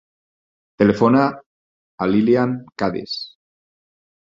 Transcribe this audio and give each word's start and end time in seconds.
Telefona 0.81 1.21
a 2.05 2.09
l'Ilyan 2.15 2.57
Cadiz. 2.83 3.17